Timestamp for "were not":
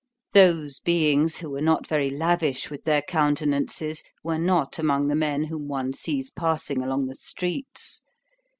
1.51-1.85, 4.23-4.79